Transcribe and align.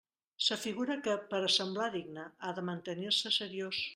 S'afigura 0.45 0.95
que, 1.07 1.17
per 1.33 1.41
a 1.49 1.51
semblar 1.57 1.91
digne, 1.97 2.25
ha 2.49 2.57
de 2.61 2.65
mantenir-se 2.73 3.37
seriós. 3.39 3.87